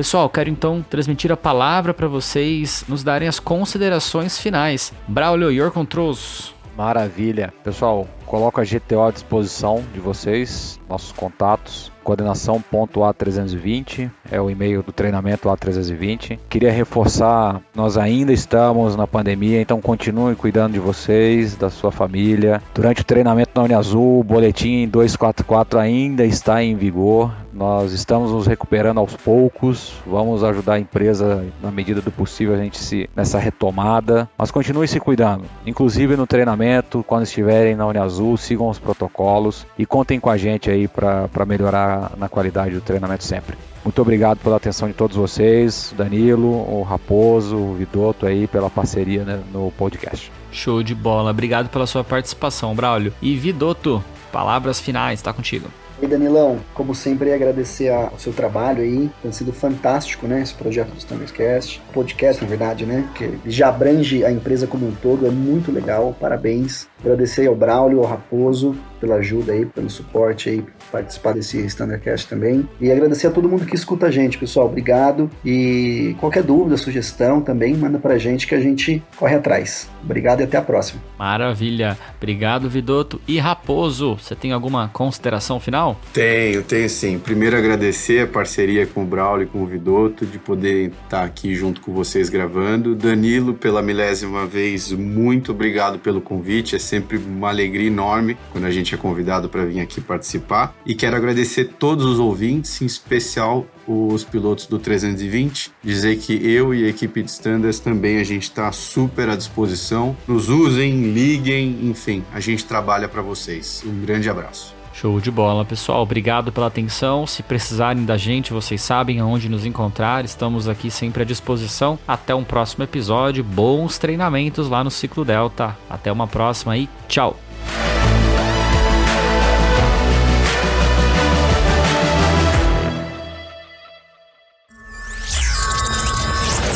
Pessoal, 0.00 0.30
quero 0.30 0.48
então 0.48 0.82
transmitir 0.88 1.30
a 1.30 1.36
palavra 1.36 1.92
para 1.92 2.08
vocês 2.08 2.82
nos 2.88 3.04
darem 3.04 3.28
as 3.28 3.38
considerações 3.38 4.38
finais. 4.38 4.94
Braulio, 5.06 5.52
your 5.52 5.70
controls. 5.70 6.54
Maravilha. 6.74 7.52
Pessoal, 7.62 8.08
coloco 8.24 8.58
a 8.62 8.64
GTO 8.64 9.02
à 9.02 9.10
disposição 9.10 9.84
de 9.92 10.00
vocês, 10.00 10.80
nossos 10.88 11.12
contatos 11.12 11.92
coordenação.a320 12.10 14.10
é 14.30 14.40
o 14.40 14.50
e-mail 14.50 14.82
do 14.82 14.92
treinamento 14.92 15.48
A320. 15.48 16.38
Queria 16.48 16.72
reforçar, 16.72 17.60
nós 17.74 17.96
ainda 17.96 18.32
estamos 18.32 18.96
na 18.96 19.06
pandemia, 19.06 19.60
então 19.60 19.80
continue 19.80 20.34
cuidando 20.34 20.72
de 20.72 20.80
vocês, 20.80 21.54
da 21.56 21.70
sua 21.70 21.92
família. 21.92 22.60
Durante 22.74 23.02
o 23.02 23.04
treinamento 23.04 23.52
na 23.54 23.62
Uniazul, 23.62 24.20
o 24.20 24.24
boletim 24.24 24.88
244 24.88 25.78
ainda 25.78 26.24
está 26.24 26.62
em 26.62 26.74
vigor. 26.74 27.32
Nós 27.52 27.92
estamos 27.92 28.30
nos 28.30 28.46
recuperando 28.46 28.98
aos 28.98 29.16
poucos, 29.16 29.92
vamos 30.06 30.44
ajudar 30.44 30.74
a 30.74 30.78
empresa 30.78 31.44
na 31.60 31.70
medida 31.70 32.00
do 32.00 32.10
possível 32.10 32.54
a 32.54 32.58
gente 32.58 32.78
se 32.78 33.10
nessa 33.14 33.40
retomada, 33.40 34.28
mas 34.38 34.52
continue 34.52 34.86
se 34.86 35.00
cuidando, 35.00 35.44
inclusive 35.66 36.16
no 36.16 36.28
treinamento, 36.28 37.04
quando 37.06 37.24
estiverem 37.24 37.74
na 37.74 37.86
Uniazul, 37.86 38.36
sigam 38.36 38.68
os 38.68 38.78
protocolos 38.78 39.66
e 39.76 39.84
contem 39.84 40.20
com 40.20 40.30
a 40.30 40.36
gente 40.36 40.70
aí 40.70 40.86
para 40.86 41.44
melhorar 41.44 41.99
na, 42.00 42.10
na 42.16 42.28
qualidade 42.28 42.74
do 42.74 42.80
treinamento 42.80 43.24
sempre. 43.24 43.56
Muito 43.84 44.00
obrigado 44.00 44.38
pela 44.38 44.56
atenção 44.56 44.88
de 44.88 44.94
todos 44.94 45.16
vocês, 45.16 45.94
Danilo, 45.96 46.48
o 46.48 46.82
Raposo, 46.82 47.56
o 47.56 47.74
Vidoto 47.74 48.26
aí, 48.26 48.46
pela 48.46 48.70
parceria 48.70 49.24
né, 49.24 49.40
no 49.52 49.70
podcast. 49.72 50.30
Show 50.52 50.82
de 50.82 50.94
bola. 50.94 51.30
Obrigado 51.30 51.68
pela 51.68 51.86
sua 51.86 52.04
participação, 52.04 52.74
Braulio. 52.74 53.12
E 53.22 53.36
Vidoto, 53.36 54.02
palavras 54.32 54.80
finais, 54.80 55.22
tá 55.22 55.32
contigo. 55.32 55.68
E 56.02 56.06
Danilão, 56.06 56.60
como 56.72 56.94
sempre, 56.94 57.30
agradecer 57.30 57.90
ao 57.90 58.18
seu 58.18 58.32
trabalho 58.32 58.82
aí. 58.82 59.10
Tem 59.22 59.30
sido 59.32 59.52
fantástico, 59.52 60.26
né? 60.26 60.40
Esse 60.40 60.54
projeto 60.54 60.88
do 60.88 60.98
Standardcast. 60.98 61.82
Podcast, 61.92 62.42
na 62.42 62.48
verdade, 62.48 62.86
né? 62.86 63.06
Que 63.14 63.38
já 63.44 63.68
abrange 63.68 64.24
a 64.24 64.32
empresa 64.32 64.66
como 64.66 64.88
um 64.88 64.92
todo. 64.92 65.26
É 65.26 65.30
muito 65.30 65.70
legal. 65.70 66.16
Parabéns. 66.18 66.88
Agradecer 67.00 67.46
ao 67.46 67.54
Braulio, 67.54 68.00
ao 68.00 68.06
Raposo, 68.06 68.76
pela 69.00 69.16
ajuda 69.16 69.52
aí, 69.52 69.64
pelo 69.64 69.88
suporte 69.88 70.50
aí, 70.50 70.64
participar 70.92 71.32
desse 71.32 71.58
Standardcast 71.66 72.28
também. 72.28 72.68
E 72.80 72.92
agradecer 72.92 73.26
a 73.28 73.30
todo 73.30 73.48
mundo 73.48 73.64
que 73.64 73.74
escuta 73.74 74.06
a 74.06 74.10
gente, 74.10 74.36
pessoal. 74.36 74.66
Obrigado. 74.66 75.30
E 75.44 76.14
qualquer 76.20 76.42
dúvida, 76.42 76.76
sugestão 76.76 77.40
também, 77.40 77.74
manda 77.74 77.98
pra 77.98 78.18
gente 78.18 78.46
que 78.46 78.54
a 78.54 78.60
gente 78.60 79.02
corre 79.16 79.34
atrás. 79.34 79.88
Obrigado 80.04 80.40
e 80.40 80.44
até 80.44 80.58
a 80.58 80.62
próxima. 80.62 81.00
Maravilha. 81.18 81.96
Obrigado, 82.16 82.68
Vidoto. 82.68 83.20
E 83.26 83.38
Raposo, 83.38 84.16
você 84.16 84.34
tem 84.34 84.52
alguma 84.52 84.88
consideração 84.88 85.58
final? 85.58 85.98
Tenho, 86.12 86.62
tenho 86.62 86.88
sim. 86.88 87.18
Primeiro 87.18 87.56
agradecer 87.56 88.24
a 88.24 88.26
parceria 88.26 88.86
com 88.86 89.02
o 89.02 89.06
Braulio 89.06 89.44
e 89.44 89.46
com 89.46 89.62
o 89.62 89.66
Vidoto, 89.66 90.26
de 90.26 90.38
poder 90.38 90.92
estar 91.04 91.24
aqui 91.24 91.54
junto 91.54 91.80
com 91.80 91.92
vocês 91.92 92.28
gravando. 92.28 92.94
Danilo, 92.94 93.54
pela 93.54 93.80
milésima 93.80 94.46
vez, 94.46 94.92
muito 94.92 95.52
obrigado 95.52 95.98
pelo 95.98 96.20
convite. 96.20 96.76
É 96.76 96.78
sempre 96.90 97.18
uma 97.18 97.48
alegria 97.48 97.86
enorme 97.86 98.36
quando 98.50 98.64
a 98.64 98.70
gente 98.70 98.94
é 98.94 98.98
convidado 98.98 99.48
para 99.48 99.64
vir 99.64 99.80
aqui 99.80 100.00
participar. 100.00 100.74
E 100.84 100.94
quero 100.94 101.16
agradecer 101.16 101.66
todos 101.78 102.04
os 102.04 102.18
ouvintes, 102.18 102.82
em 102.82 102.86
especial 102.86 103.66
os 103.86 104.24
pilotos 104.24 104.66
do 104.66 104.78
320, 104.78 105.72
dizer 105.82 106.16
que 106.18 106.32
eu 106.46 106.74
e 106.74 106.84
a 106.84 106.88
equipe 106.88 107.22
de 107.22 107.30
standards 107.30 107.80
também 107.80 108.18
a 108.18 108.24
gente 108.24 108.44
está 108.44 108.70
super 108.72 109.28
à 109.28 109.36
disposição. 109.36 110.16
Nos 110.26 110.48
usem, 110.48 111.12
liguem, 111.12 111.88
enfim, 111.88 112.24
a 112.32 112.40
gente 112.40 112.64
trabalha 112.64 113.08
para 113.08 113.22
vocês. 113.22 113.82
Um 113.86 114.00
grande 114.00 114.28
abraço. 114.28 114.79
Show 115.00 115.18
de 115.18 115.30
bola, 115.30 115.64
pessoal. 115.64 116.02
Obrigado 116.02 116.52
pela 116.52 116.66
atenção. 116.66 117.26
Se 117.26 117.42
precisarem 117.42 118.04
da 118.04 118.18
gente, 118.18 118.52
vocês 118.52 118.82
sabem 118.82 119.18
aonde 119.18 119.48
nos 119.48 119.64
encontrar. 119.64 120.26
Estamos 120.26 120.68
aqui 120.68 120.90
sempre 120.90 121.22
à 121.22 121.24
disposição. 121.24 121.98
Até 122.06 122.34
um 122.34 122.44
próximo 122.44 122.84
episódio. 122.84 123.42
Bons 123.42 123.96
treinamentos 123.96 124.68
lá 124.68 124.84
no 124.84 124.90
Ciclo 124.90 125.24
Delta. 125.24 125.74
Até 125.88 126.12
uma 126.12 126.26
próxima 126.26 126.76
e 126.76 126.86
tchau. 127.08 127.34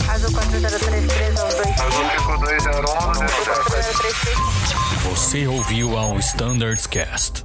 Azul 0.09 0.31
403312. 0.33 1.61
Azul 1.79 2.05
5201, 2.09 3.11
Azul 3.11 3.45
4033. 3.69 5.11
Você 5.11 5.47
ouviu 5.47 5.99
ao 5.99 6.19
Standards 6.19 6.87
Cast. 6.87 7.45